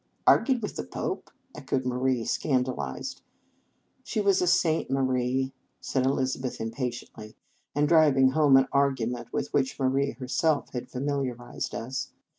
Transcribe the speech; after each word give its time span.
"Argued 0.25 0.63
with 0.63 0.77
the 0.77 0.83
Pope!" 0.83 1.29
echoed 1.55 1.85
Marie, 1.85 2.25
scandalized." 2.25 3.21
She 4.03 4.19
was 4.19 4.41
a 4.41 4.47
saint, 4.47 4.89
Marie," 4.89 5.53
said 5.79 6.07
Eliz 6.07 6.35
abeth 6.35 6.59
impatiently, 6.59 7.35
and 7.75 7.87
driving 7.87 8.31
home 8.31 8.57
an 8.57 8.67
argument 8.71 9.31
with 9.31 9.53
which 9.53 9.79
Marie 9.79 10.13
her 10.19 10.27
self 10.27 10.71
had 10.73 10.89
familiarized 10.89 11.75
us. 11.75 12.13